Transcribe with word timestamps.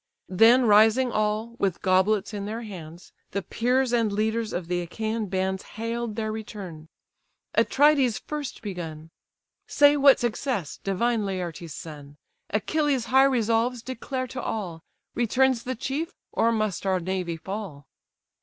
Then 0.29 0.65
rising 0.65 1.11
all, 1.11 1.55
with 1.59 1.83
goblets 1.83 2.33
in 2.33 2.47
their 2.47 2.63
hands, 2.63 3.13
The 3.33 3.43
peers 3.43 3.93
and 3.93 4.11
leaders 4.11 4.51
of 4.51 4.65
the 4.67 4.81
Achaian 4.81 5.27
bands 5.27 5.61
Hail'd 5.77 6.15
their 6.15 6.31
return: 6.31 6.87
Atrides 7.55 8.17
first 8.17 8.63
begun: 8.63 9.11
"Say 9.67 9.95
what 9.97 10.19
success? 10.19 10.79
divine 10.83 11.23
Laertes' 11.23 11.75
son! 11.75 12.17
Achilles' 12.49 13.05
high 13.13 13.25
resolves 13.25 13.83
declare 13.83 14.25
to 14.25 14.41
all: 14.41 14.81
Returns 15.13 15.61
the 15.61 15.75
chief, 15.75 16.15
or 16.31 16.51
must 16.51 16.83
our 16.87 16.99
navy 16.99 17.37
fall?" 17.37 17.85